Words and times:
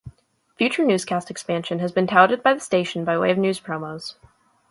Future 0.57 0.83
newscast 0.83 1.29
expansion 1.29 1.77
has 1.77 1.91
been 1.91 2.07
touted 2.07 2.41
by 2.41 2.55
the 2.55 2.59
station 2.59 3.05
by 3.05 3.15
way 3.15 3.29
of 3.29 3.37
news 3.37 3.59
promos. 3.59 4.15